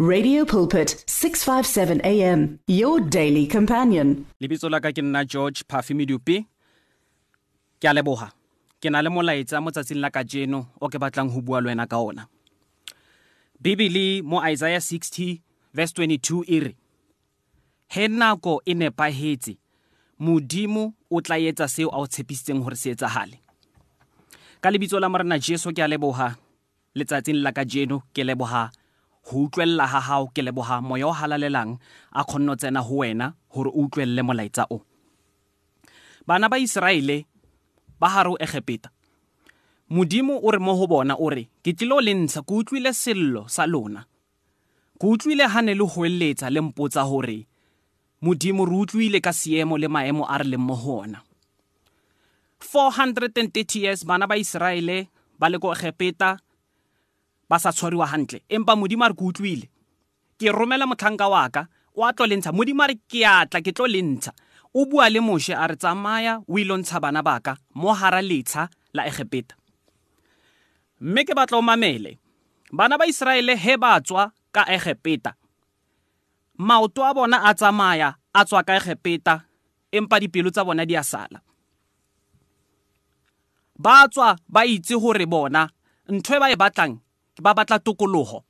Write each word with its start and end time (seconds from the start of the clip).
Radio 0.00 0.44
Pulpit 0.44 1.04
657 1.06 2.00
AM 2.02 2.58
your 2.66 2.98
daily 2.98 3.46
companion. 3.46 4.26
lebitso 4.42 4.66
la 4.66 4.80
ka 4.82 4.90
ke 4.90 4.98
nna 4.98 5.22
george 5.22 5.62
phafi 5.70 5.94
medupi 5.94 6.40
ke 7.78 7.86
a 7.86 7.94
leboga 7.94 8.32
ke 8.82 8.90
na 8.90 9.02
le 9.06 9.12
molaetsa 9.14 9.62
mo 9.62 9.70
tsatsing 9.70 10.02
la 10.02 10.10
kajeno 10.10 10.66
o 10.82 10.90
ke 10.90 10.98
batlang 10.98 11.30
go 11.30 11.38
bua 11.40 11.62
le 11.62 11.86
ka 11.86 12.02
ona. 12.02 12.26
Bibele 13.62 14.22
mo 14.26 14.42
isaiah 14.42 14.82
60 14.82 15.38
verse 15.72 15.94
22 15.94 16.42
e 16.48 16.60
re 16.60 16.76
he 17.86 18.08
nako 18.08 18.62
e 18.66 18.74
nepagetse 18.74 19.58
modimo 20.18 20.94
o 21.08 21.20
tla 21.20 21.38
etsa 21.38 21.68
seo 21.70 21.94
a 21.94 22.02
o 22.02 22.06
tshepisitseng 22.06 22.66
gore 22.66 22.74
se 22.74 22.90
etsagale 22.90 23.38
ka 24.60 24.74
lebitso 24.74 24.98
la 24.98 25.08
morena 25.08 25.38
jesu 25.38 25.70
ke 25.70 25.78
a 25.78 25.86
leboga 25.86 26.34
letsatsing 26.98 27.38
la 27.46 27.54
kajeno 27.54 28.02
ke 28.10 28.26
leboga 28.26 28.74
go 29.24 29.44
utlwelela 29.44 29.86
ga 29.86 30.00
gago 30.00 30.26
ke 30.34 30.42
leboga 30.42 30.80
moya 30.80 31.06
o 31.08 31.12
halalelang 31.12 31.78
a 32.12 32.24
kgonne 32.24 32.50
o 32.52 32.56
tsena 32.56 32.82
go 32.82 32.96
wena 33.02 33.32
gore 33.52 33.70
o 33.70 33.80
utlwelele 33.84 34.22
molaetsa 34.22 34.66
o. 34.70 34.80
Bana 36.26 36.48
ba 36.48 36.58
iseraele 36.58 37.26
ba 38.00 38.08
gare 38.08 38.28
o 38.30 38.36
egepeta 38.40 38.90
modimo 39.90 40.40
o 40.42 40.50
re 40.50 40.58
mo 40.58 40.76
go 40.76 40.86
bona 40.86 41.14
o 41.18 41.28
re 41.30 41.48
ke 41.62 41.72
tlile 41.72 41.94
o 41.94 42.00
le 42.00 42.14
ntsha 42.14 42.42
ke 42.42 42.52
utlwile 42.54 42.92
sello 42.92 43.48
sa 43.48 43.66
lona. 43.66 44.04
Ke 45.00 45.06
utlwile 45.06 45.46
ga 45.48 45.60
ne 45.62 45.74
le 45.74 45.84
go 45.84 46.04
eletsa 46.04 46.50
le 46.50 46.60
mpotsa 46.60 47.04
gore 47.04 47.46
modimo 48.22 48.64
re 48.64 48.76
utlwile 48.76 49.20
ka 49.20 49.32
seemo 49.32 49.78
le 49.78 49.88
maemo 49.88 50.24
a 50.28 50.38
re 50.38 50.44
leng 50.44 50.64
mo 50.64 50.76
go 50.76 50.98
ona. 51.04 51.20
430 52.60 53.80
years 53.80 54.04
bana 54.04 54.26
ba 54.26 54.36
iseraele 54.36 55.08
ba 55.38 55.48
le 55.48 55.58
ko 55.58 55.72
egepeta 55.72 56.40
ba 57.48 57.58
sa 57.58 57.72
tshwariwa 57.72 58.06
hantle 58.06 58.42
empa 58.48 58.76
modimo 58.76 59.04
a 59.04 59.08
re 59.08 59.14
ke 59.14 59.24
utlwile. 59.24 59.66
Ke 60.38 60.50
romela 60.52 60.86
motlhanka 60.86 61.28
wa 61.28 61.48
ka 61.48 61.68
o 61.94 62.04
a 62.04 62.12
tlo 62.12 62.26
lentsha 62.26 62.52
modimo 62.52 62.82
a 62.82 62.86
re 62.90 62.96
ke 63.08 63.24
atla 63.26 63.60
ke 63.60 63.72
tlo 63.72 63.86
lentsha 63.86 64.32
o 64.74 64.86
bua 64.86 65.08
le 65.10 65.20
moshe 65.20 65.54
a 65.54 65.66
re 65.66 65.76
tsamaya 65.76 66.42
o 66.48 66.58
ile 66.58 66.74
ntsha 66.76 67.00
bana 67.00 67.22
baka 67.22 67.56
mo 67.74 67.92
hara 67.92 68.22
letsha 68.22 68.68
la 68.92 69.06
egepeta 69.06 69.54
mme 71.00 71.24
ke 71.24 71.34
batla 71.34 71.58
o 71.58 71.62
mamele 71.62 72.18
bana 72.72 72.98
ba 72.98 73.06
iseraele 73.06 73.54
he 73.56 73.76
ba 73.76 74.00
tswa 74.00 74.32
ka 74.50 74.66
egepeta 74.66 75.34
maoto 76.58 77.04
a 77.04 77.14
bona 77.14 77.42
a 77.46 77.54
tsamaya 77.54 78.14
a 78.34 78.40
tswa 78.44 78.62
ka 78.66 78.76
egepeta 78.76 79.44
empa 79.94 80.18
dipelo 80.20 80.50
tsa 80.50 80.64
bona 80.66 80.84
di 80.84 80.96
a 80.96 81.02
sala. 81.02 81.38
Ba 83.78 84.08
tswa 84.10 84.34
ba 84.48 84.66
itse 84.66 84.94
gore 84.98 85.26
bona 85.26 85.70
ntho 86.10 86.34
e 86.34 86.38
ba 86.42 86.50
e 86.50 86.56
batlang 86.58 86.98
ba 87.40 87.54
batla 87.54 87.78
tokologo. 87.78 88.44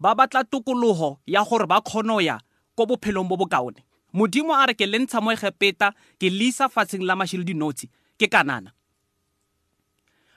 Ba 0.00 0.14
batla 0.14 0.44
tokologo 0.44 1.20
ya 1.26 1.44
gore 1.44 1.66
ba 1.66 1.80
kgono 1.80 2.20
ya 2.20 2.40
ko 2.76 2.86
bophelong 2.86 3.28
bo 3.28 3.36
bokaone. 3.36 3.84
Modimo 4.12 4.54
a 4.54 4.66
re 4.66 4.74
ke 4.74 4.86
le 4.86 4.98
ntsha 4.98 5.20
mo 5.20 5.32
egepeta 5.32 5.92
ke 6.18 6.30
lisa 6.30 6.68
fatsheng 6.68 7.04
la 7.04 7.16
mašhe 7.16 7.36
le 7.36 7.44
dinotshi 7.44 7.90
ke 8.18 8.28
kanana. 8.28 8.72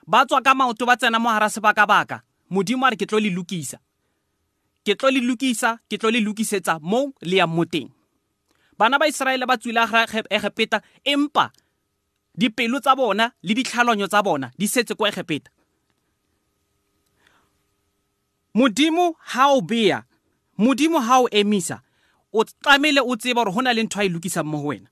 Ba 0.07 0.25
tswa 0.25 0.41
ka 0.41 0.53
maoto 0.55 0.85
ba 0.85 0.97
tsena 0.97 1.19
mo 1.19 1.29
hara 1.29 1.49
sebaka-baka 1.49 2.23
modimo 2.49 2.85
a 2.85 2.89
re 2.89 2.97
ke 2.97 3.05
tlo 3.05 3.19
le 3.19 3.29
lokisa. 3.29 3.79
Ke 4.83 4.95
tlo 4.95 5.09
le 5.09 5.21
lokisa 5.21 5.79
ke 5.87 5.97
tlo 5.97 6.09
le 6.11 6.19
lokisetsa 6.19 6.79
mo 6.81 7.13
le 7.21 7.37
yang 7.37 7.47
mo 7.49 7.65
teng. 7.65 7.87
Bana 8.77 8.97
ba 8.99 9.07
iseraele 9.07 9.45
ba 9.45 9.57
tswile 9.57 9.85
egepeta 10.29 10.81
empa 11.05 11.51
dipelo 12.35 12.79
tsa 12.79 12.95
bona 12.95 13.31
le 13.43 13.53
ditlhalonyo 13.53 14.07
tsa 14.07 14.23
bona 14.23 14.51
di 14.57 14.67
setse 14.67 14.95
ko 14.95 15.05
egepeta 15.07 15.51
modimo 18.53 19.15
ha 19.19 19.51
o 19.51 19.61
bea. 19.61 20.03
Modimo 20.57 20.99
ha 20.99 21.19
o 21.19 21.27
emisa. 21.31 21.81
O 22.33 22.43
tlamehile 22.43 23.01
o 23.01 23.15
tseba 23.15 23.43
gore 23.43 23.53
go 23.53 23.61
na 23.61 23.73
le 23.73 23.83
ntho 23.83 23.99
a 23.99 24.05
e 24.05 24.09
lokisang 24.09 24.45
mo 24.45 24.61
go 24.61 24.67
wena. 24.67 24.87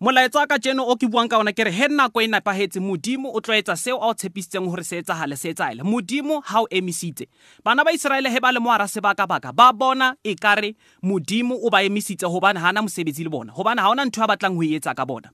Molaetsa 0.00 0.38
wa 0.38 0.46
ka 0.46 0.58
jeno 0.58 0.84
o 0.84 0.96
ke 0.96 1.06
buang 1.06 1.28
ka 1.28 1.38
ona 1.38 1.52
ke 1.52 1.64
re 1.64 1.70
he 1.70 1.88
nako 1.88 2.20
e 2.20 2.26
nepagetse 2.26 2.80
modimo 2.80 3.30
o 3.32 3.40
tlo 3.40 3.54
etsa 3.54 3.76
seo 3.76 3.96
a 4.02 4.10
o 4.10 4.14
tshepisitseng 4.14 4.66
gore 4.66 4.84
se 4.84 4.98
etsagale 5.00 5.36
se 5.36 5.54
etsagale 5.54 5.82
modimo 5.82 6.40
ha 6.40 6.62
o 6.62 6.66
emisitse. 6.70 7.28
Bana 7.64 7.84
ba 7.84 7.92
iseraele 7.92 8.28
he 8.28 8.40
ba 8.40 8.52
le 8.52 8.60
mo 8.60 8.72
ara 8.72 8.84
sebaka-baka 8.84 9.52
ba 9.52 9.72
bona 9.72 10.16
e 10.24 10.34
kare 10.34 10.74
modimo 11.02 11.54
o 11.62 11.70
ba 11.70 11.82
emisitse 11.82 12.26
gobane 12.26 12.60
ga 12.60 12.72
na 12.72 12.82
mosebetsi 12.82 13.24
le 13.24 13.30
bona. 13.30 13.52
Gobane 13.52 13.80
ga 13.80 13.88
ona 13.88 14.04
ntho 14.04 14.20
ya 14.20 14.26
batlang 14.26 14.56
go 14.58 14.62
e 14.62 14.76
etsa 14.76 14.94
ka 14.94 15.06
bona 15.06 15.30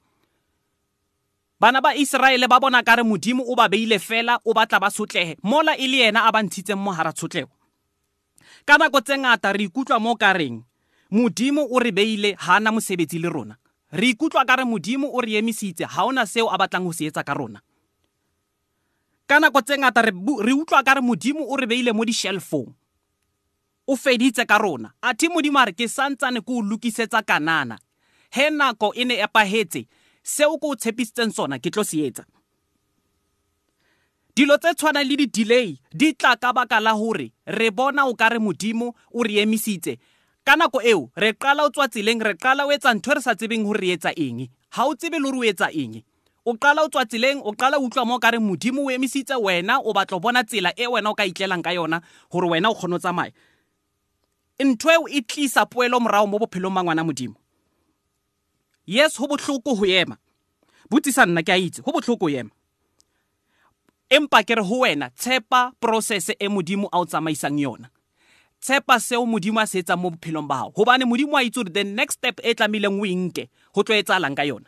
bana 1.60 1.80
ba 1.80 1.94
iseraele 1.94 2.48
ba 2.48 2.60
bona 2.60 2.82
kare 2.82 3.02
modimo 3.02 3.44
o 3.46 3.54
ba 3.54 3.68
beile 3.68 3.98
fela 3.98 4.40
o 4.44 4.54
batla 4.54 4.80
ba 4.80 4.90
sotlege 4.90 5.36
mola 5.42 5.76
e 5.76 5.86
le 5.86 5.96
yena 6.08 6.24
a 6.24 6.32
ba 6.32 6.42
ntshitseng 6.42 6.80
mo 6.80 6.90
hara 6.92 7.12
tshotlego. 7.12 7.52
Ka 8.64 8.78
nako 8.78 9.00
tse 9.00 9.18
ngata 9.18 9.52
re 9.52 9.64
ikutlwa 9.68 10.00
mo 10.00 10.16
kareng 10.16 10.64
modimo 11.10 11.66
o 11.70 11.78
re 11.78 11.92
beile 11.92 12.32
ga 12.32 12.60
na 12.60 12.72
mosebetsi 12.72 13.18
le 13.20 13.28
rona. 13.28 13.56
Re 13.92 14.08
ikutlwa 14.08 14.44
kare 14.44 14.64
modimo 14.64 15.12
o 15.12 15.20
re 15.20 15.36
emisitse 15.36 15.84
ga 15.84 16.04
ona 16.04 16.26
seo 16.26 16.48
a 16.48 16.56
batlang 16.56 16.84
go 16.84 16.92
se 16.92 17.04
etsa 17.06 17.24
ka 17.24 17.34
rona. 17.34 17.60
Ka 19.26 19.38
nako 19.38 19.60
tse 19.60 19.76
ngata 19.78 20.02
re, 20.02 20.12
re 20.40 20.52
utlwa 20.52 20.82
kare 20.82 21.00
modimo 21.00 21.44
o 21.44 21.56
re 21.56 21.66
beile 21.66 21.92
mo 21.92 22.04
di-shelfong 22.04 22.72
o 23.86 23.96
feditse 23.96 24.46
ka 24.46 24.58
rona. 24.58 24.94
Athe 25.02 25.28
modimo 25.28 25.58
a 25.58 25.64
re 25.68 25.72
ke 25.72 25.88
santsane 25.88 26.40
ke 26.40 26.52
o 26.52 26.62
lokisetsa 26.62 27.20
kanana. 27.22 27.76
He 28.30 28.48
nako 28.50 28.94
e 28.96 29.04
ne 29.04 29.20
epagetse 29.20 29.84
seo 30.22 30.58
ko 30.58 30.72
o 30.72 30.76
tshepisitseng 30.76 31.32
sona 31.32 31.58
ke 31.58 31.70
tlo 31.70 31.84
se 31.84 32.04
etsa. 32.06 32.24
Dilo 34.36 34.56
tse 34.58 34.74
tshwanang 34.74 35.04
le 35.04 35.16
di-delay 35.16 35.76
di 35.92 36.14
tla 36.14 36.36
ka 36.36 36.52
baka 36.52 36.80
la 36.80 36.94
gore 36.94 37.32
re 37.46 37.70
bona 37.70 38.06
o 38.06 38.14
ka 38.14 38.28
re 38.28 38.38
modimo 38.38 38.94
o 39.12 39.22
re 39.22 39.42
emisitse. 39.42 39.98
Ka 40.44 40.56
nako 40.56 40.80
eo 40.80 41.10
re 41.16 41.32
qala 41.34 41.66
o 41.66 41.70
tswa 41.70 41.88
tseleng 41.88 42.22
re 42.22 42.34
qala 42.38 42.66
o 42.66 42.72
etsa 42.72 42.94
ntho 42.94 43.14
re 43.14 43.20
sa 43.20 43.34
tsebeng 43.34 43.64
gore 43.64 43.80
re 43.80 43.92
etsa 43.98 44.14
eng. 44.16 44.46
Ga 44.70 44.86
o 44.86 44.94
tsebe 44.94 45.18
le 45.18 45.28
gore 45.28 45.38
o 45.38 45.44
etsa 45.44 45.68
eng. 45.74 46.00
O 46.46 46.54
qala 46.54 46.84
o 46.84 46.88
tswa 46.88 47.04
tseleng 47.04 47.42
o 47.42 47.52
qala 47.52 47.78
utlwa 47.78 48.06
mo 48.06 48.18
ka 48.18 48.30
re 48.30 48.38
modimo 48.38 48.86
o 48.86 48.90
emisitse 48.90 49.34
wena 49.34 49.80
o 49.82 49.92
batla 49.92 50.16
o 50.16 50.20
bona 50.20 50.44
tsela 50.44 50.72
e 50.76 50.86
wena 50.86 51.10
o 51.10 51.14
ka 51.14 51.26
itlelang 51.26 51.62
ka 51.62 51.74
yona 51.74 52.00
gore 52.30 52.48
wena 52.48 52.70
o 52.70 52.74
kgone 52.74 52.94
o 52.94 52.98
tsamaya. 52.98 53.32
Ntho 54.60 54.90
eo 54.90 55.08
e 55.08 55.20
tlisa 55.20 55.66
poelo 55.66 56.00
morago 56.00 56.26
mo 56.26 56.38
bophelong 56.38 56.74
ba 56.74 56.84
ngwana 56.84 57.04
modimo 57.04 57.39
yes 58.90 59.16
go 59.18 59.26
botlhoko 59.26 59.74
go 59.78 59.86
ema. 59.86 60.16
Botsisa 60.90 61.26
nna 61.26 61.42
ke 61.46 61.52
a 61.54 61.58
itse 61.58 61.82
go 61.82 61.92
botlhoko 61.92 62.26
go 62.26 62.28
ema. 62.28 62.50
Empa 64.10 64.42
ke 64.42 64.58
re 64.58 64.62
go 64.66 64.82
wena 64.82 65.10
tshepa 65.14 65.72
process 65.80 66.30
e 66.34 66.48
modimo 66.48 66.88
a 66.92 66.98
o 66.98 67.04
tsamaisang 67.06 67.58
yona. 67.58 67.88
Tshepa 68.60 68.98
seo 69.00 69.26
modimo 69.26 69.60
a 69.62 69.66
se 69.66 69.78
etsang 69.82 70.02
mo 70.02 70.10
bophelong 70.10 70.48
ba 70.48 70.66
gago 70.66 70.74
gobane 70.82 71.06
modimo 71.06 71.38
a 71.38 71.44
itse 71.46 71.62
gore 71.62 71.70
the 71.70 71.84
next 71.84 72.18
step 72.18 72.40
e 72.42 72.54
tlamehileng 72.54 73.00
o 73.00 73.06
e 73.06 73.14
nke 73.14 73.48
go 73.72 73.82
tlo 73.82 73.94
etsalang 73.94 74.34
ka 74.34 74.42
yona. 74.42 74.66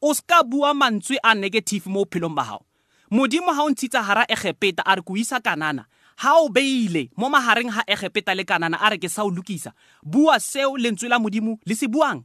O 0.00 0.14
ska 0.14 0.42
bua 0.42 0.72
mantswe 0.74 1.20
a 1.22 1.34
negative 1.34 1.86
mo 1.86 2.04
bophelong 2.04 2.34
ba 2.34 2.44
gago 2.48 2.64
modimo 3.10 3.52
ga 3.52 3.62
o 3.62 3.68
ntshitsa 3.68 4.00
hara 4.02 4.24
egepeta 4.24 4.82
a 4.86 4.96
re 4.96 5.02
ko 5.02 5.16
isa 5.16 5.40
kanana. 5.40 5.84
Ha 6.16 6.40
o 6.40 6.48
beile 6.48 7.10
mo 7.16 7.28
mahareng 7.28 7.68
ha 7.68 7.84
egepeta 7.86 8.34
le 8.34 8.44
kanana 8.48 8.80
a 8.80 8.88
re 8.88 8.98
ke 8.98 9.08
sa 9.12 9.24
o 9.24 9.30
lokisa. 9.30 9.76
Bua 10.02 10.40
seo 10.40 10.78
lentswe 10.80 11.08
la 11.12 11.18
modimo 11.18 11.58
le 11.66 11.74
se 11.74 11.86
buang. 11.86 12.24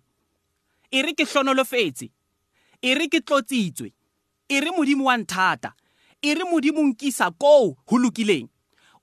E 0.92 1.02
re 1.02 1.14
ke 1.14 1.26
hlonolofetse 1.26 2.10
e 2.82 2.96
re 2.96 3.08
ke 3.08 3.22
tlotsitswe 3.22 3.92
e 4.50 4.60
re 4.60 4.72
modimo 4.72 5.06
wa 5.06 5.18
nthata 5.18 5.74
e 6.22 6.34
re 6.34 6.44
modimo 6.44 6.82
nkisa 6.84 7.32
koo 7.32 7.76
go 7.88 7.98
lokileng. 7.98 8.50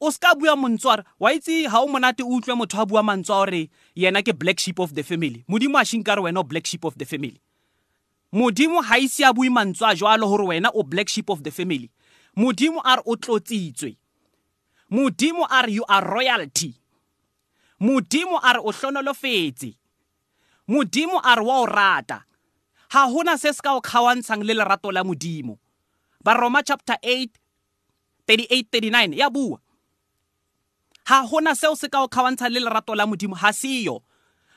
O 0.01 0.11
ska 0.11 0.35
bua 0.35 0.57
montswe 0.57 0.93
are 0.93 1.05
wa 1.21 1.33
itse 1.33 1.69
ga 1.71 1.81
o 1.81 1.87
monate 1.87 2.23
o 2.23 2.29
utlwe 2.29 2.55
motho 2.55 2.81
a 2.81 2.87
bua 2.87 3.03
mantswe 3.03 3.35
a 3.35 3.39
gore 3.39 3.71
yena 3.95 4.23
ke 4.23 4.33
black 4.37 4.61
sheep 4.61 4.79
of 4.79 4.93
the 4.95 5.03
family. 5.03 5.45
Modimo 5.49 5.79
a 5.79 5.85
shinkare 5.85 6.21
wena 6.21 6.41
o 6.41 6.43
black 6.43 6.67
sheep 6.67 6.85
of 6.85 6.99
the 6.99 7.05
family. 7.07 7.41
Modimo 8.33 8.83
ga 8.83 8.99
ise 8.99 9.25
a 9.25 9.33
bue 9.33 9.49
mantswe 9.49 9.91
a 9.91 9.95
jalo 9.95 10.29
gore 10.29 10.45
wena 10.45 10.71
o 10.75 10.83
black 10.83 11.09
sheep 11.09 11.31
of 11.31 11.43
the 11.43 11.51
family. 11.51 11.91
Modimo 12.37 12.83
a 12.85 12.97
re 12.97 13.03
o 13.07 13.17
tlotsitswe. 13.17 13.97
Modimo 14.93 15.47
a 15.49 15.63
re 15.67 15.73
you 15.73 15.85
are 15.89 16.05
royalty. 16.05 16.75
Modimo 17.81 18.39
a 18.43 18.53
re 18.53 18.61
o 18.61 18.73
hlonolofetse 18.73 19.75
modimo 20.69 21.21
a 21.23 21.35
re 21.35 21.43
wa 21.43 21.61
o 21.61 21.67
rata. 21.67 22.25
Ga 22.93 23.07
gona 23.07 23.39
se 23.39 23.53
se 23.53 23.61
ka 23.63 23.75
o 23.75 23.81
kgawantshang 23.81 24.45
le 24.45 24.55
lerato 24.55 24.93
la 24.93 25.03
modimo. 25.05 25.59
Baroma 26.25 26.63
chapter 26.65 26.97
8 27.03 27.31
38 28.27 28.69
39 28.71 29.17
ya 29.17 29.31
bua. 29.31 29.59
Ga 31.07 31.23
gona 31.27 31.55
seo 31.55 31.77
se 31.77 31.89
ka 31.89 32.03
o 32.03 32.09
kgawantshang 32.09 32.51
le 32.51 32.61
lerato 32.61 32.95
la 32.95 33.07
modimo 33.07 33.35
ga 33.35 33.53
seyo 33.53 34.03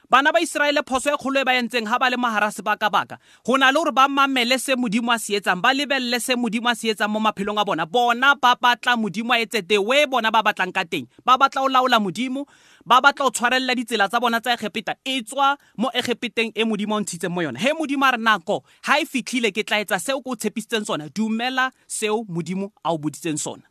bana 0.10 0.32
ba 0.32 0.40
iseraele 0.42 0.82
phoso 0.82 1.14
e 1.14 1.18
kgolo 1.18 1.40
e 1.42 1.46
ba 1.46 1.54
entseng 1.54 1.86
ga 1.86 2.00
ba 2.00 2.10
le 2.10 2.18
mogara 2.18 2.50
sebaka-baka. 2.52 3.20
Go 3.46 3.58
na 3.58 3.70
le 3.70 3.78
gore 3.78 3.92
ba 3.92 4.08
mamele 4.08 4.58
se 4.58 4.76
modimo 4.76 5.14
a 5.14 5.20
se 5.20 5.38
etsang 5.38 5.62
ba 5.62 5.70
lebelele 5.74 6.20
se 6.20 6.36
modimo 6.36 6.70
a 6.70 6.76
se 6.76 6.90
etsang 6.90 7.10
mo 7.10 7.20
maphelong 7.20 7.62
a 7.62 7.66
bona. 7.66 7.86
Bona 7.86 8.36
ba 8.36 8.56
batla 8.56 8.98
modimo 8.98 9.34
a 9.34 9.46
etse 9.46 9.62
the 9.68 9.78
way 9.78 10.06
bona 10.08 10.32
ba 10.32 10.42
batlang 10.42 10.74
ka 10.74 10.84
teng. 10.84 11.08
Ba 11.24 11.38
batla 11.38 11.62
o 11.62 11.70
laola 11.70 12.00
modimo 12.02 12.48
ba 12.86 13.00
batla 13.02 13.28
o 13.28 13.30
tshwarelela 13.30 13.76
ditsela 13.76 14.10
tsa 14.10 14.20
bona 14.20 14.42
tsa 14.42 14.58
egepeta 14.58 14.96
e 15.06 15.22
tswa 15.22 15.58
mo 15.78 15.92
egepeteng 15.94 16.52
e 16.56 16.64
modimo 16.66 16.98
a 16.98 17.02
ntshitseng 17.02 17.30
mo 17.30 17.42
yona. 17.42 17.60
He 17.60 17.70
modimo 17.74 18.06
a 18.06 18.12
re 18.12 18.18
nako 18.18 18.64
ga 18.82 18.98
e 18.98 19.06
fitlhile 19.06 19.54
ke 19.54 19.62
tla 19.64 19.78
etsa 19.78 20.00
seo 20.02 20.22
ke 20.26 20.30
o 20.30 20.36
tshepisitseng 20.36 20.86
sona. 20.86 21.10
Dumela 21.10 21.70
seo 21.86 22.26
modimo 22.26 22.74
a 22.84 22.90
o 22.94 22.98
boditseng 22.98 23.38
sona. 23.38 23.64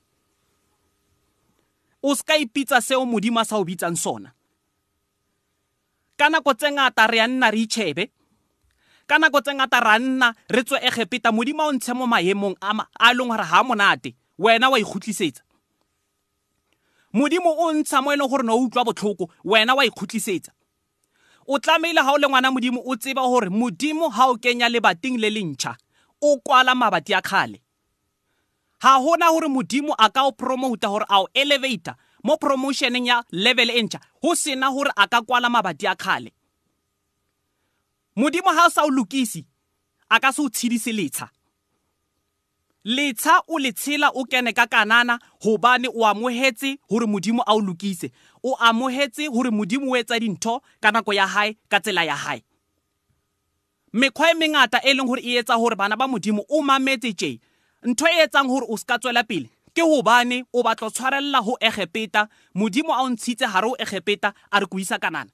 O 2.00 2.14
ska 2.14 2.38
ipitsa 2.38 2.78
seo 2.80 3.02
modimo 3.02 3.40
a 3.40 3.44
sa 3.44 3.58
o 3.58 3.64
bitsang 3.64 3.98
sona 3.98 4.37
ka 6.18 6.28
nako 6.28 6.54
tse 6.54 6.72
ngata 6.72 7.06
re 7.06 7.20
a 7.20 7.26
nna 7.26 7.50
re 7.50 7.60
itšhebe? 7.62 8.10
Ka 9.06 9.18
nako 9.18 9.40
tse 9.40 9.54
ngata 9.54 9.80
ra 9.80 9.98
nna 9.98 10.34
re 10.50 10.62
tswe 10.62 10.78
egepeta 10.82 11.32
modimo 11.32 11.62
o 11.62 11.72
ntshe 11.72 11.94
mo 11.94 12.06
maemong 12.06 12.56
a 12.60 13.14
leng 13.14 13.30
gore 13.30 13.46
ga 13.46 13.62
monate 13.62 14.14
wena 14.38 14.68
wa 14.68 14.78
ikgutlisetsa. 14.78 15.42
Modimo 17.12 17.50
o 17.54 17.72
ntsha 17.72 18.02
mo 18.02 18.12
e 18.12 18.16
leng 18.16 18.28
gore 18.28 18.42
ne 18.42 18.52
o 18.52 18.58
utlwa 18.58 18.84
botlhoko 18.84 19.30
wena 19.44 19.74
wa 19.74 19.86
ikgutlisetsa. 19.86 20.52
O 21.46 21.58
tlameile 21.58 22.02
ga 22.02 22.12
o 22.12 22.18
le 22.18 22.26
ngwana 22.28 22.50
modimo 22.50 22.82
o 22.84 22.96
tseba 22.96 23.22
gore 23.22 23.48
modimo 23.48 24.10
ga 24.10 24.26
o 24.26 24.36
kenya 24.36 24.68
lebating 24.68 25.16
le 25.16 25.30
le 25.30 25.42
ntšha 25.42 25.76
o 26.20 26.36
kwala 26.42 26.74
mabati 26.74 27.14
a 27.14 27.22
kgale. 27.22 27.62
Ga 28.82 28.98
gona 28.98 29.30
gore 29.30 29.48
modimo 29.48 29.94
a 29.98 30.10
ka 30.10 30.26
o 30.26 30.32
promota 30.32 30.88
gore 30.88 31.06
a 31.08 31.22
o 31.22 31.28
elevator 31.32 31.94
mo 32.24 32.36
promotioneng 32.36 33.06
ya 33.06 33.24
level 33.30 33.70
e 33.70 33.82
ntšha 33.82 34.00
go 34.22 34.34
sena 34.34 34.70
gore 34.70 34.90
a 34.96 35.06
ka 35.08 35.22
kwala 35.22 35.48
mabati 35.50 35.86
a 35.86 35.94
kgale. 35.94 36.32
Modimo 38.16 38.52
ga 38.52 38.66
o 38.66 38.70
sa 38.70 38.84
o 38.84 38.90
lokisi 38.90 39.44
a 40.10 40.20
ka 40.20 40.32
se 40.32 40.42
o 40.42 40.48
tshedise 40.48 40.92
letsha. 40.92 41.30
Letsha 42.84 43.42
o 43.48 43.58
le 43.58 43.72
tshela 43.72 44.10
o 44.14 44.24
kene 44.24 44.52
ka 44.52 44.66
kanana 44.66 45.18
gobane 45.42 45.88
o 45.88 46.06
amogetse 46.06 46.78
gore 46.88 47.06
modimo 47.06 47.42
a 47.46 47.54
o 47.54 47.60
lokise. 47.60 48.10
O 48.42 48.56
amogetse 48.60 49.28
gore 49.30 49.50
modimo 49.50 49.92
o 49.92 49.96
etsa 49.96 50.18
dintho 50.18 50.62
ka 50.80 50.90
nako 50.90 51.12
ya 51.12 51.26
hae 51.26 51.56
ka 51.68 51.80
tsela 51.80 52.04
ya 52.04 52.16
hae. 52.16 52.42
Mekgwa 53.92 54.30
e 54.30 54.34
mengata 54.34 54.80
e 54.84 54.94
leng 54.94 55.06
gore 55.06 55.22
e 55.22 55.38
etsa 55.38 55.56
gore 55.56 55.76
bana 55.76 55.96
ba 55.96 56.08
modimo 56.08 56.44
o 56.48 56.62
mametse 56.62 57.12
tje 57.12 57.40
ntho 57.84 58.06
e 58.06 58.22
etsang 58.24 58.48
gore 58.48 58.66
o 58.68 58.76
ska 58.76 58.98
tswela 58.98 59.22
pele 59.24 59.48
ke 59.78 59.84
gobane 59.86 60.44
o 60.52 60.62
batla 60.62 60.90
tshwarelela 60.90 61.40
go 61.44 61.56
egepeta 61.60 62.28
modimo 62.54 62.92
a 62.92 63.02
o 63.02 63.08
ntshitse 63.10 63.46
gare 63.46 63.66
o 63.66 63.76
egepeta 63.78 64.34
a 64.50 64.60
re 64.60 64.66
ko 64.66 64.78
isa 64.78 64.98
kanana. 64.98 65.30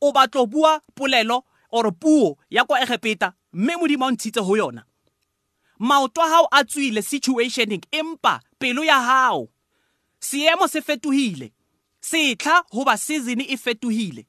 O 0.00 0.12
batla 0.12 0.46
bua 0.46 0.80
polelo 0.96 1.44
or 1.70 1.92
puo 1.92 2.38
ya 2.50 2.64
ko 2.64 2.76
egepeta 2.76 3.34
mme 3.52 3.76
modimo 3.76 4.04
a 4.04 4.08
o 4.08 4.10
ntshitse 4.10 4.40
go 4.40 4.56
yona. 4.56 4.84
Maoto 5.78 6.22
a 6.22 6.28
hao 6.28 6.48
a 6.50 6.64
tswile 6.64 7.02
situationeng 7.02 7.84
empa 7.92 8.40
pelo 8.58 8.84
ya 8.84 9.00
hao 9.00 9.48
seemo 10.20 10.68
se 10.68 10.80
fetohile. 10.80 11.52
Setlha 12.00 12.64
goba 12.72 12.96
season 12.96 13.40
e 13.40 13.56
fetohile. 13.56 14.26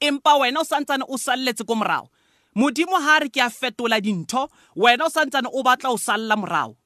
Empa 0.00 0.34
wena 0.34 0.60
o 0.60 0.64
santsane 0.64 1.04
o 1.06 1.16
salletse 1.16 1.64
ko 1.64 1.74
morago 1.74 2.10
modimo 2.56 2.98
ha 2.98 3.20
re 3.20 3.28
ke 3.28 3.38
a 3.38 3.50
fetola 3.50 4.00
dintho 4.00 4.48
wena 4.74 5.06
o 5.06 5.08
santsane 5.08 5.46
o 5.52 5.62
batla 5.62 5.90
o 5.90 5.96
salla 5.96 6.36
morago 6.36 6.79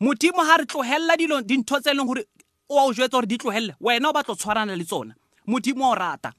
modimo 0.00 0.42
ha 0.42 0.56
re 0.56 0.66
tlohella 0.66 1.16
dilo 1.16 1.40
dintho 1.42 1.80
tse 1.80 1.94
leng 1.94 2.06
gore 2.06 2.26
o 2.68 2.78
a 2.78 2.84
o 2.84 2.92
jwetsa 2.92 3.16
gore 3.16 3.26
di 3.26 3.38
tlohelle 3.38 3.76
wena 3.80 4.08
o 4.08 4.12
batla 4.12 4.34
o 4.34 4.36
tshwarana 4.36 4.76
le 4.76 4.84
tsona. 4.84 5.14
Modimo 5.46 5.90
o 5.90 5.94
rata. 5.94 6.32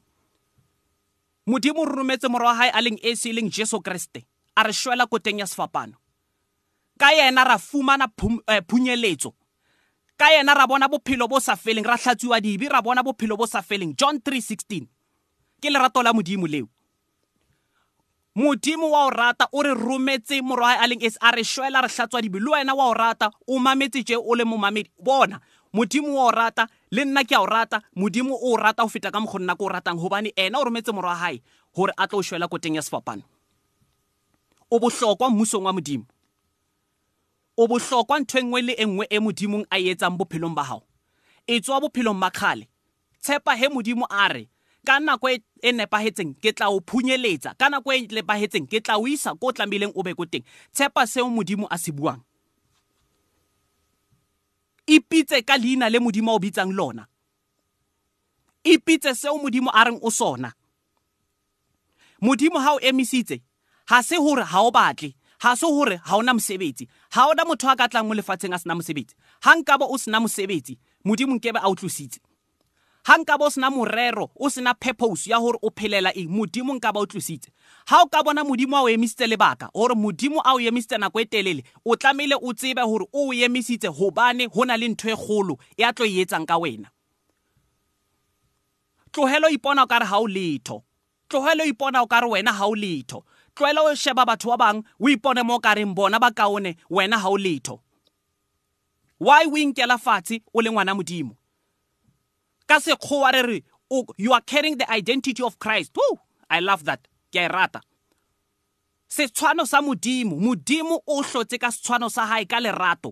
Modimo 1.47 1.81
o 1.81 1.85
re 1.85 1.95
rometse 1.95 2.27
morwa 2.27 2.51
wa 2.51 2.55
hae 2.55 2.71
a 2.71 2.81
leng 2.81 2.99
esi 3.03 3.29
e 3.29 3.33
leng 3.33 3.49
jesu 3.49 3.81
kreste 3.81 4.25
a 4.55 4.63
re 4.63 4.73
shwela 4.73 5.07
koteng 5.07 5.39
ya 5.39 5.47
sefapano. 5.47 5.93
Ka 6.97 7.11
yena 7.11 7.43
ra 7.43 7.57
fumana 7.57 8.07
eh, 8.47 8.61
phunyeletso 8.67 9.33
ka 10.17 10.29
yena 10.29 10.53
ra 10.53 10.67
bona 10.67 10.87
bophelo 10.87 11.27
bo 11.27 11.39
sa 11.39 11.55
feleng 11.55 11.85
ra 11.85 11.97
hlatsiwa 11.97 12.41
dibi 12.41 12.69
ra 12.69 12.81
bona 12.81 13.03
bophelo 13.03 13.37
bo 13.37 13.45
sa 13.45 13.61
feleng. 13.61 13.95
John 13.97 14.17
3:16 14.17 14.87
ke 15.61 15.69
lerato 15.69 16.03
la 16.03 16.13
modimo 16.13 16.47
leo. 16.47 16.69
Modimo 18.35 18.91
wa 18.91 19.05
o 19.05 19.09
rata 19.09 19.47
o 19.51 19.63
re 19.63 19.73
rometse 19.73 20.41
morwae 20.41 20.77
a 20.79 20.87
leng 20.87 21.03
a 21.21 21.31
re 21.31 21.43
shwela 21.43 21.81
re 21.81 21.87
hlatswa 21.87 22.21
dibi 22.21 22.39
le 22.39 22.51
wena 22.51 22.73
wa 22.73 22.87
o 22.87 22.93
rata 22.93 23.31
o 23.47 23.59
mametse 23.59 24.03
tše 24.03 24.15
o 24.15 24.35
le 24.35 24.43
momamedi. 24.43 24.89
Bona 24.99 25.39
modimo 25.73 26.15
wa 26.15 26.25
o 26.27 26.31
rata 26.31 26.67
le 26.91 27.05
nna 27.05 27.23
ke 27.23 27.35
a 27.35 27.41
o 27.41 27.45
rata 27.45 27.81
modimo 27.95 28.33
o 28.33 28.53
o 28.53 28.57
rata 28.57 28.83
go 28.83 28.89
feta 28.89 29.11
ka 29.11 29.19
mokgo 29.19 29.39
nna 29.39 29.55
ke 29.55 29.63
o 29.63 29.69
ratang. 29.69 29.97
Gobane 29.99 30.31
ena 30.35 30.59
o 30.59 30.63
rometse 30.63 30.91
morwa 30.91 31.15
gae 31.19 31.41
gore 31.75 31.93
a 31.97 32.07
tlo 32.07 32.19
o 32.19 32.21
shwela 32.21 32.47
koteng 32.47 32.75
ya 32.75 32.81
sefapano. 32.81 33.23
O 34.71 34.79
bohlokwa 34.79 35.29
mmusong 35.29 35.65
wa 35.65 35.73
modimo. 35.73 36.05
O 37.57 37.67
bohlokwa 37.67 38.19
ntho 38.19 38.39
engwe 38.39 38.61
le 38.61 38.73
engwe 38.73 39.07
e 39.09 39.19
modimong 39.19 39.65
a 39.69 39.77
etsang 39.77 40.17
bophelong 40.17 40.55
ba 40.55 40.63
hao. 40.63 40.83
E 41.47 41.59
tswa 41.59 41.81
bophelong 41.81 42.19
ba 42.19 42.31
kgale. 42.31 42.67
Tshepa 43.21 43.55
he 43.55 43.67
modimo 43.67 44.07
a 44.09 44.27
re 44.29 44.47
ka 44.85 44.99
nako 44.99 45.29
e, 45.29 45.43
e 45.61 45.71
nepagetseng 45.71 46.33
ke 46.41 46.53
tla 46.53 46.69
o 46.69 46.79
phunyeletsa. 46.81 47.53
Ka 47.57 47.69
nako 47.69 47.93
e 47.93 48.07
nepagetseng 48.07 48.67
ke 48.67 48.81
tla 48.81 48.97
o 48.97 49.07
isa 49.07 49.35
ko 49.35 49.47
o 49.49 49.51
tlamehileng 49.51 49.93
o 49.95 50.03
be 50.03 50.13
ko 50.13 50.25
teng. 50.25 50.43
Tshepa 50.73 51.07
seo 51.07 51.29
modimo 51.29 51.67
a 51.69 51.77
se 51.77 51.91
buang. 51.91 52.21
Ipitse 54.87 55.41
ka 55.45 55.57
leina 55.57 55.89
le 55.89 55.99
modimo 55.99 56.31
a 56.31 56.35
o 56.35 56.39
bitsang 56.39 56.73
lona. 56.73 57.07
Ipitse 58.63 59.13
seo 59.15 59.37
modimo 59.37 59.69
a 59.73 59.83
reng 59.85 59.99
o 60.01 60.09
sona. 60.09 60.53
Modimo 62.21 62.59
ha 62.59 62.75
o 62.75 62.79
emisitse 62.79 63.41
ha 63.85 64.01
se 64.03 64.15
hore 64.15 64.43
ha 64.43 64.61
o 64.61 64.71
batle 64.71 65.15
ha 65.41 65.55
se 65.55 65.65
hore 65.65 65.97
ha 66.03 66.17
ona 66.17 66.33
mosebetsi. 66.33 66.87
Ha 67.11 67.29
ona 67.29 67.45
motho 67.45 67.69
a 67.69 67.75
ka 67.75 67.87
tlang 67.87 68.07
mo 68.07 68.13
lefatsheng 68.13 68.53
a 68.53 68.59
sena 68.59 68.75
mosebetsi. 68.75 69.15
Ha 69.41 69.55
nkaba 69.55 69.85
o 69.85 69.97
sena 69.97 70.19
mosebetsi 70.19 70.77
modimo 71.05 71.35
nkebe 71.35 71.59
a 71.61 71.69
o 71.69 71.75
tlositse. 71.75 72.19
Ha 73.03 73.17
nkaba 73.17 73.45
o 73.45 73.49
sena 73.49 73.69
morero 73.69 74.29
o 74.35 74.49
sena 74.49 74.73
purpose 74.73 75.29
ya 75.29 75.37
hore 75.37 75.57
o 75.61 75.69
phelela 75.69 76.13
eng? 76.13 76.29
Modimo 76.29 76.73
nkaba 76.73 76.99
o 76.99 77.05
tlositse 77.05 77.51
ha 77.85 78.01
o 78.01 78.07
ka 78.07 78.23
bona 78.23 78.43
modimo 78.43 78.77
a 78.77 78.83
o 78.83 78.89
emisitse 78.89 79.27
lebaka 79.27 79.69
gore 79.73 79.95
modimo 79.95 80.41
a 80.41 80.53
o 80.53 80.59
emisitse 80.59 80.97
nako 80.97 81.19
e 81.19 81.25
telele 81.25 81.63
o 81.85 81.95
tlamehile 81.95 82.35
o 82.41 82.53
tsebe 82.53 82.81
gore 82.81 83.05
o 83.13 83.29
o 83.29 83.33
emisitse 83.33 83.87
hobane 83.87 84.45
ho 84.45 84.65
na 84.65 84.77
le 84.77 84.87
ntho 84.87 85.09
e 85.09 85.15
kgolo 85.15 85.57
e 85.77 85.83
a 85.83 85.93
tlo 85.93 86.05
e 86.05 86.21
etsang 86.21 86.45
ka 86.45 86.57
wena. 86.57 86.89
Tlohelo 89.11 89.49
ipona 89.49 89.83
o 89.83 89.87
kare 89.87 90.05
ha 90.05 90.19
o 90.19 90.27
letho. 90.27 90.83
Tlohelo 91.27 91.65
ipona 91.65 92.01
o 92.01 92.07
kare 92.07 92.27
wena 92.27 92.53
ha 92.53 92.65
o 92.67 92.75
letho. 92.75 93.25
Tloela 93.55 93.81
o 93.81 93.95
sheba 93.95 94.25
batho 94.25 94.49
ba 94.49 94.57
bang 94.57 94.83
o 94.99 95.09
ipone 95.09 95.43
mo 95.43 95.59
kareng 95.59 95.93
bona 95.93 96.19
ba 96.19 96.31
kaone 96.31 96.77
wena 96.89 97.17
ha 97.17 97.29
o 97.29 97.37
letho. 97.37 97.79
Why 99.19 99.45
o 99.45 99.57
inkela 99.57 99.97
fatshe 99.97 100.41
o 100.53 100.61
le 100.61 100.71
ngwana 100.71 100.95
modimo? 100.95 101.40
Ka 102.71 102.79
sekgowa 102.79 103.31
re 103.35 103.41
re 103.41 103.63
you 104.17 104.31
are 104.31 104.41
carrying 104.41 104.77
the 104.77 104.89
identity 104.89 105.43
of 105.43 105.59
christ. 105.59 105.91
Woo! 105.95 106.19
i 106.49 106.61
love 106.61 106.85
that. 106.85 107.07
Ke 107.31 107.39
a 107.39 107.45
e 107.45 107.47
rata. 107.47 107.81
Setshwano 109.09 109.67
sa 109.67 109.81
modimo. 109.81 110.39
Modimo 110.39 111.01
o 111.05 111.21
hlotse 111.21 111.59
ka 111.59 111.67
setshwano 111.67 112.09
sa 112.09 112.25
hae 112.25 112.45
ka 112.45 112.59
lerato. 112.59 113.11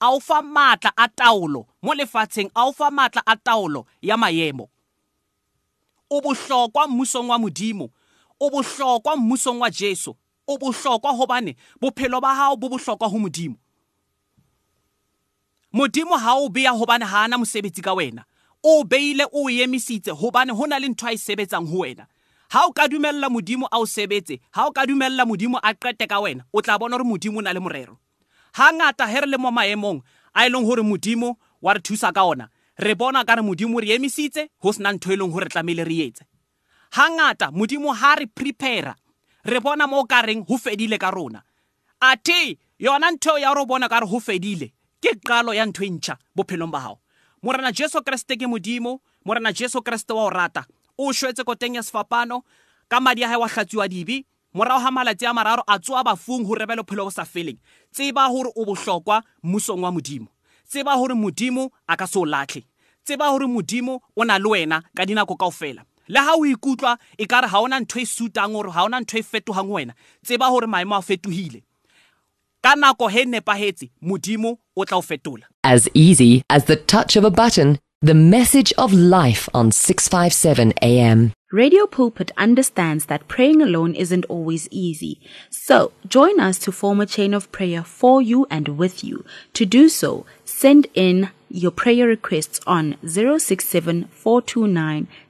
A 0.00 0.10
o 0.10 0.18
fa 0.18 0.42
maatla 0.42 0.90
a 0.98 1.06
taolo. 1.08 1.66
Mo 1.82 1.94
lefatsheng 1.94 2.50
a 2.54 2.66
o 2.66 2.72
fa 2.72 2.90
maatla 2.90 3.22
a 3.26 3.36
taolo 3.36 3.86
ya 4.02 4.16
maemo. 4.16 4.68
O 6.10 6.20
bohlokwa 6.20 6.88
mmusong 6.88 7.30
wa 7.30 7.38
modimo. 7.38 7.90
O 8.40 8.50
bohlokwa 8.50 9.16
mmusong 9.16 9.60
wa 9.60 9.70
Jesu. 9.70 10.16
O 10.48 10.58
bohlokwa 10.58 11.12
hobane 11.12 11.56
bophelo 11.80 12.20
ba 12.20 12.34
hao 12.34 12.56
bo 12.56 12.68
bohlokwa 12.68 13.08
ho 13.08 13.18
modimo. 13.18 13.56
Modimo 15.72 16.16
ha 16.18 16.34
o 16.34 16.48
beya 16.48 16.70
hobane 16.70 17.04
ha 17.04 17.22
ana 17.22 17.38
mosebetsi 17.38 17.82
ka 17.82 17.94
wena. 17.94 18.26
O 18.62 18.84
beile 18.84 19.26
o 19.32 19.50
emisitse 19.50 20.10
hobane 20.10 20.52
hona 20.52 20.78
le 20.78 20.88
ntho 20.88 21.06
a 21.06 21.12
e 21.12 21.16
sebetsang 21.18 21.66
ho 21.66 21.78
wena. 21.78 22.06
Ha 22.50 22.66
o 22.66 22.72
ka 22.72 22.88
dumella 22.88 23.28
modimo 23.28 23.66
a 23.70 23.78
o 23.78 23.86
sebetse 23.86 24.40
ha 24.52 24.66
o 24.66 24.72
ka 24.72 24.86
dumella 24.86 25.26
modimo 25.26 25.58
a 25.62 25.74
qete 25.74 26.06
ka 26.08 26.20
wena 26.20 26.44
o 26.52 26.62
tla 26.62 26.78
bona 26.78 26.96
hore 26.96 27.04
modimo 27.04 27.38
o 27.38 27.42
na 27.42 27.52
le 27.52 27.60
morero. 27.60 27.98
Hangata 28.54 29.06
he 29.06 29.20
re 29.20 29.26
le 29.26 29.38
mo 29.38 29.50
maemong 29.50 30.02
a 30.34 30.46
e 30.46 30.48
leng 30.50 30.64
hore 30.64 30.82
modimo 30.82 31.36
wa 31.62 31.72
re 31.74 31.80
thusa 31.80 32.12
ka 32.12 32.24
ona 32.24 32.48
re 32.78 32.94
bona 32.94 33.24
ka 33.24 33.34
re 33.34 33.42
modimo 33.42 33.80
re 33.80 33.94
emisitse 33.96 34.48
ho 34.62 34.72
sena 34.72 34.92
ntho 34.92 35.12
e 35.12 35.16
leng 35.16 35.32
hore 35.32 35.48
tlamehile 35.48 35.84
re 35.84 36.06
etse. 36.06 36.24
Hangata 36.90 37.50
modimo 37.50 37.92
ha 37.92 38.14
re 38.14 38.26
prepare 38.26 38.94
re 39.44 39.60
bona 39.60 39.86
mo 39.86 40.04
ka 40.04 40.22
reng 40.22 40.44
ho 40.46 40.56
fedile 40.56 40.98
ka 40.98 41.10
rona. 41.10 41.42
Athe 42.00 42.58
yona 42.78 43.10
ntho 43.10 43.38
ya 43.38 43.54
re 43.54 43.64
bona 43.66 43.88
ka 43.88 44.00
re 44.00 44.06
ho 44.06 44.20
fedile 44.20 44.72
ke 45.00 45.18
qalo 45.24 45.54
ya 45.54 45.66
ntho 45.66 45.84
e 45.84 45.90
ntšha 45.90 46.18
bophelong 46.34 46.70
ba 46.70 46.80
hao. 46.80 46.98
Morena 47.42 47.72
jesu 47.72 48.02
kreste 48.02 48.36
ke 48.36 48.46
modimo 48.46 49.00
morena 49.24 49.52
jesu 49.52 49.82
kreste 49.82 50.12
wa 50.12 50.24
o 50.24 50.30
rata. 50.30 50.64
O 50.98 51.12
shwetse 51.12 51.44
koteng 51.44 51.74
ya 51.74 51.82
sefapano 51.82 52.42
ka 52.88 53.00
madi 53.00 53.24
a 53.24 53.28
hae 53.28 53.36
wa 53.36 53.48
hlatsiwa 53.48 53.88
dibi. 53.88 54.24
Morago 54.54 54.80
ga 54.84 54.90
malatsi 54.90 55.26
a 55.26 55.34
mararo 55.34 55.62
a 55.66 55.78
tsoa 55.78 56.04
bafung 56.04 56.44
go 56.46 56.54
rebe 56.54 56.76
bophelo 56.76 57.04
bo 57.04 57.10
sa 57.10 57.24
feleng. 57.24 57.58
Tseba 57.92 58.28
gore 58.28 58.50
o 58.56 58.64
bohlokwa 58.64 59.22
mmusong 59.42 59.82
wa 59.82 59.92
modimo. 59.92 60.28
Tseba 60.68 60.96
gore 60.96 61.14
modimo 61.14 61.70
a 61.88 61.96
ka 61.96 62.06
se 62.06 62.18
o 62.18 62.24
latlhe. 62.24 62.64
Tseba 63.04 63.30
gore 63.30 63.46
modimo 63.46 64.00
o 64.16 64.24
na 64.24 64.38
le 64.38 64.48
wena 64.48 64.82
ka 64.96 65.04
dinako 65.04 65.36
kao 65.36 65.50
fela 65.50 65.84
le 66.08 66.20
ha 66.20 66.34
o 66.36 66.46
ikutlwa 66.46 66.98
e 67.18 67.26
ka 67.26 67.40
re 67.40 67.48
ga 67.48 67.58
ona 67.60 67.80
ntho 67.80 67.98
e 67.98 68.06
sutang 68.06 68.52
gore 68.54 68.70
ga 68.70 68.84
ona 68.84 69.00
ntho 69.00 69.18
e 69.18 69.22
fetogang 69.22 69.70
wena 69.70 69.94
tseba 70.22 70.50
gore 70.50 70.66
maemo 70.66 70.94
a 70.94 71.02
fetogile 71.02 71.62
As 75.62 75.88
easy 75.94 76.42
as 76.50 76.64
the 76.64 76.74
touch 76.74 77.14
of 77.14 77.22
a 77.22 77.30
button, 77.30 77.78
the 78.02 78.12
message 78.12 78.72
of 78.76 78.92
life 78.92 79.48
on 79.54 79.70
657 79.70 80.72
AM. 80.82 81.32
Radio 81.52 81.86
Pulpit 81.86 82.32
understands 82.36 83.06
that 83.06 83.28
praying 83.28 83.62
alone 83.62 83.94
isn't 83.94 84.24
always 84.24 84.66
easy. 84.72 85.20
So, 85.48 85.92
join 86.08 86.40
us 86.40 86.58
to 86.58 86.72
form 86.72 87.00
a 87.00 87.06
chain 87.06 87.34
of 87.34 87.52
prayer 87.52 87.84
for 87.84 88.20
you 88.20 88.48
and 88.50 88.76
with 88.76 89.04
you. 89.04 89.24
To 89.52 89.64
do 89.64 89.88
so, 89.88 90.26
send 90.44 90.88
in 90.92 91.30
your 91.48 91.70
prayer 91.70 92.06
requests 92.06 92.60
on 92.66 92.96
067 93.06 94.08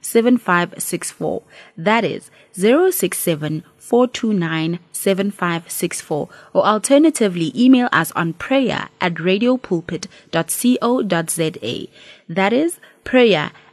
7564. 0.01 1.43
That 1.77 2.03
is 2.03 2.29
067 2.53 3.63
7564. 3.79 6.29
Or 6.53 6.65
alternatively, 6.65 7.53
email 7.55 7.87
us 7.91 8.11
on 8.11 8.33
prayer 8.33 8.89
at 8.99 9.13
radiopulpit.co.za. 9.15 11.87
That 12.29 12.53
is 12.53 12.79
prayer 13.03 13.51